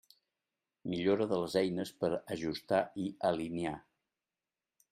Millora 0.93 1.27
de 1.33 1.37
les 1.43 1.57
eines 1.61 1.93
per 2.05 2.11
ajustar 2.39 2.83
i 3.05 3.09
alinear. 3.33 3.79